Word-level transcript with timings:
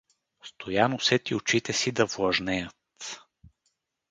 Стоян 0.43 0.93
усети 0.93 1.35
очите 1.35 1.73
си 1.73 1.91
да 1.91 2.05
влажнеят. 2.05 2.75